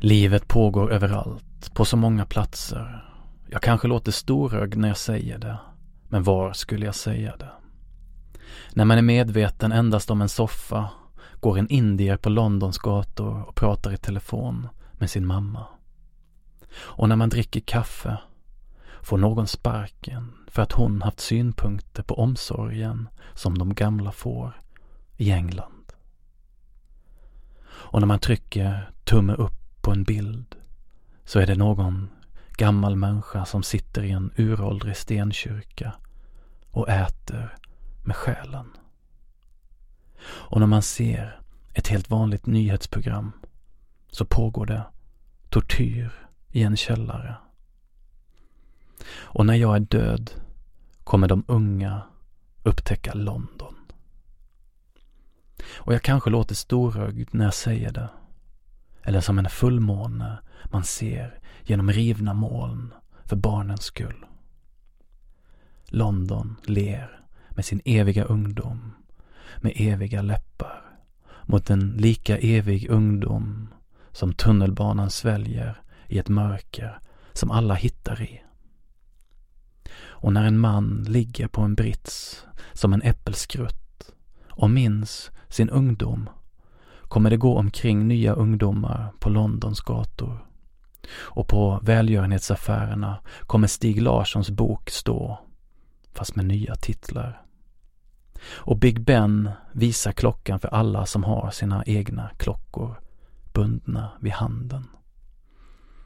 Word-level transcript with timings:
Livet 0.00 0.48
pågår 0.48 0.92
överallt, 0.92 1.74
på 1.74 1.84
så 1.84 1.96
många 1.96 2.26
platser. 2.26 3.04
Jag 3.50 3.62
kanske 3.62 3.88
låter 3.88 4.12
storögd 4.12 4.76
när 4.76 4.88
jag 4.88 4.96
säger 4.96 5.38
det. 5.38 5.58
Men 6.08 6.22
var 6.22 6.52
skulle 6.52 6.86
jag 6.86 6.94
säga 6.94 7.36
det? 7.36 7.50
När 8.72 8.84
man 8.84 8.98
är 8.98 9.02
medveten 9.02 9.72
endast 9.72 10.10
om 10.10 10.22
en 10.22 10.28
soffa 10.28 10.90
går 11.40 11.58
en 11.58 11.68
indier 11.68 12.16
på 12.16 12.28
Londons 12.28 12.78
gator 12.78 13.42
och 13.42 13.54
pratar 13.54 13.92
i 13.92 13.96
telefon 13.96 14.68
med 14.92 15.10
sin 15.10 15.26
mamma. 15.26 15.66
Och 16.76 17.08
när 17.08 17.16
man 17.16 17.28
dricker 17.28 17.60
kaffe 17.60 18.18
får 19.02 19.18
någon 19.18 19.46
sparken 19.46 20.32
för 20.46 20.62
att 20.62 20.72
hon 20.72 21.02
haft 21.02 21.20
synpunkter 21.20 22.02
på 22.02 22.18
omsorgen 22.18 23.08
som 23.34 23.58
de 23.58 23.74
gamla 23.74 24.12
får 24.12 24.60
i 25.16 25.30
England. 25.30 25.92
Och 27.62 28.00
när 28.00 28.06
man 28.06 28.18
trycker 28.18 28.90
tumme 29.04 29.32
upp 29.32 29.67
på 29.80 29.90
en 29.90 30.04
bild 30.04 30.56
så 31.24 31.38
är 31.38 31.46
det 31.46 31.54
någon 31.54 32.10
gammal 32.56 32.96
människa 32.96 33.44
som 33.44 33.62
sitter 33.62 34.02
i 34.02 34.10
en 34.10 34.32
uråldrig 34.36 34.96
stenkyrka 34.96 35.94
och 36.70 36.88
äter 36.88 37.56
med 38.04 38.16
själen. 38.16 38.70
Och 40.20 40.60
när 40.60 40.66
man 40.66 40.82
ser 40.82 41.40
ett 41.74 41.88
helt 41.88 42.10
vanligt 42.10 42.46
nyhetsprogram 42.46 43.32
så 44.10 44.24
pågår 44.24 44.66
det 44.66 44.82
tortyr 45.48 46.12
i 46.52 46.62
en 46.62 46.76
källare. 46.76 47.36
Och 49.10 49.46
när 49.46 49.54
jag 49.54 49.76
är 49.76 49.80
död 49.80 50.30
kommer 51.04 51.28
de 51.28 51.44
unga 51.48 52.02
upptäcka 52.62 53.14
London. 53.14 53.74
Och 55.74 55.94
jag 55.94 56.02
kanske 56.02 56.30
låter 56.30 56.54
storögd 56.54 57.28
när 57.32 57.44
jag 57.44 57.54
säger 57.54 57.92
det. 57.92 58.08
Eller 59.08 59.20
som 59.20 59.38
en 59.38 59.48
fullmåne 59.48 60.38
man 60.64 60.84
ser 60.84 61.40
genom 61.62 61.92
rivna 61.92 62.34
moln 62.34 62.94
för 63.24 63.36
barnens 63.36 63.82
skull. 63.82 64.26
London 65.86 66.56
ler 66.64 67.20
med 67.50 67.64
sin 67.64 67.80
eviga 67.84 68.24
ungdom, 68.24 68.92
med 69.56 69.72
eviga 69.76 70.22
läppar 70.22 70.98
mot 71.42 71.70
en 71.70 71.90
lika 71.90 72.38
evig 72.38 72.90
ungdom 72.90 73.68
som 74.12 74.32
tunnelbanan 74.32 75.10
sväljer 75.10 75.82
i 76.06 76.18
ett 76.18 76.28
mörker 76.28 76.98
som 77.32 77.50
alla 77.50 77.74
hittar 77.74 78.22
i. 78.22 78.42
Och 80.00 80.32
när 80.32 80.44
en 80.44 80.58
man 80.58 81.04
ligger 81.08 81.48
på 81.48 81.62
en 81.62 81.74
brits 81.74 82.44
som 82.72 82.92
en 82.92 83.02
äppelskrutt 83.02 84.12
och 84.50 84.70
minns 84.70 85.30
sin 85.48 85.70
ungdom 85.70 86.28
kommer 87.08 87.30
det 87.30 87.36
gå 87.36 87.58
omkring 87.58 88.08
nya 88.08 88.32
ungdomar 88.32 89.12
på 89.18 89.28
Londons 89.28 89.80
gator. 89.80 90.44
Och 91.14 91.48
på 91.48 91.80
välgörenhetsaffärerna 91.82 93.18
kommer 93.40 93.66
Stig 93.66 94.02
Larssons 94.02 94.50
bok 94.50 94.90
stå, 94.90 95.38
fast 96.14 96.36
med 96.36 96.44
nya 96.46 96.74
titlar. 96.74 97.42
Och 98.50 98.78
Big 98.78 99.00
Ben 99.00 99.50
visar 99.72 100.12
klockan 100.12 100.60
för 100.60 100.68
alla 100.68 101.06
som 101.06 101.24
har 101.24 101.50
sina 101.50 101.84
egna 101.86 102.30
klockor 102.36 103.00
bundna 103.52 104.10
vid 104.20 104.32
handen. 104.32 104.88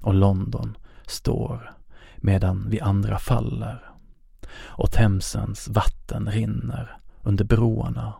Och 0.00 0.14
London 0.14 0.76
står 1.06 1.72
medan 2.16 2.66
vi 2.70 2.80
andra 2.80 3.18
faller 3.18 3.90
och 4.56 4.92
Themsens 4.92 5.68
vatten 5.68 6.30
rinner 6.30 6.98
under 7.22 7.44
broarna, 7.44 8.14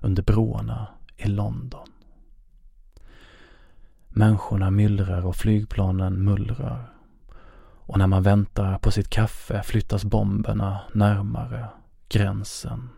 under 0.00 0.22
broarna 0.22 0.86
i 1.18 1.28
London. 1.28 1.88
Människorna 4.08 4.70
myllrar 4.70 5.26
och 5.26 5.36
flygplanen 5.36 6.24
mullrar. 6.24 6.92
Och 7.88 7.98
när 7.98 8.06
man 8.06 8.22
väntar 8.22 8.78
på 8.78 8.90
sitt 8.90 9.10
kaffe 9.10 9.62
flyttas 9.62 10.04
bomberna 10.04 10.80
närmare 10.94 11.68
gränsen. 12.08 12.88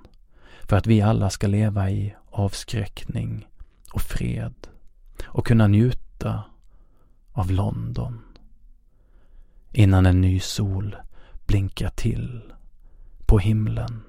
För 0.63 0.77
att 0.77 0.87
vi 0.87 1.03
alla 1.03 1.31
ska 1.31 1.47
leva 1.47 1.91
i 1.91 2.15
avskräckning 2.31 3.49
och 3.93 4.03
fred 4.03 4.55
och 5.25 5.47
kunna 5.47 5.67
njuta 5.67 6.43
av 7.33 7.51
London. 7.51 8.21
Innan 9.73 10.07
en 10.07 10.21
ny 10.21 10.41
sol 10.41 10.97
blinkar 11.47 11.89
till 11.89 12.53
på 13.27 13.39
himlen 13.39 14.03